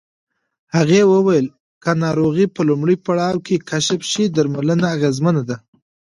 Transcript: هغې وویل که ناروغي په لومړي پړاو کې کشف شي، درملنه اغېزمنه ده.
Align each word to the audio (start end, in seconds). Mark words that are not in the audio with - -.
هغې 0.75 1.01
وویل 1.13 1.47
که 1.83 1.91
ناروغي 2.03 2.45
په 2.55 2.61
لومړي 2.69 2.95
پړاو 3.05 3.37
کې 3.45 3.63
کشف 3.69 4.01
شي، 4.11 4.23
درملنه 4.35 4.87
اغېزمنه 4.95 5.43
ده. 5.49 5.57